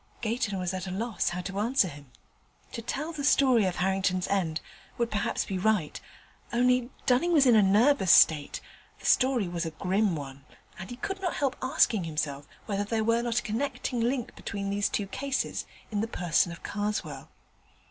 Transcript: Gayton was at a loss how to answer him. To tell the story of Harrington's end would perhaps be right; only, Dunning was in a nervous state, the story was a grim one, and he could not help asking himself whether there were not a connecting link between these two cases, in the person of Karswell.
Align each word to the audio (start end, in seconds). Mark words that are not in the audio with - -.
Gayton 0.21 0.57
was 0.57 0.73
at 0.73 0.87
a 0.87 0.91
loss 0.91 1.29
how 1.29 1.41
to 1.41 1.59
answer 1.59 1.87
him. 1.87 2.11
To 2.71 2.81
tell 2.81 3.11
the 3.11 3.23
story 3.23 3.65
of 3.65 3.75
Harrington's 3.75 4.27
end 4.29 4.59
would 4.97 5.11
perhaps 5.11 5.45
be 5.45 5.59
right; 5.59 6.01
only, 6.51 6.89
Dunning 7.05 7.31
was 7.33 7.45
in 7.45 7.53
a 7.55 7.61
nervous 7.61 8.11
state, 8.11 8.61
the 8.99 9.05
story 9.05 9.47
was 9.47 9.63
a 9.63 9.69
grim 9.69 10.15
one, 10.15 10.43
and 10.79 10.89
he 10.89 10.95
could 10.95 11.21
not 11.21 11.35
help 11.35 11.55
asking 11.61 12.05
himself 12.05 12.47
whether 12.65 12.83
there 12.83 13.03
were 13.03 13.21
not 13.21 13.41
a 13.41 13.43
connecting 13.43 13.99
link 13.99 14.35
between 14.35 14.71
these 14.71 14.89
two 14.89 15.05
cases, 15.05 15.67
in 15.91 16.01
the 16.01 16.07
person 16.07 16.51
of 16.51 16.63
Karswell. 16.63 17.29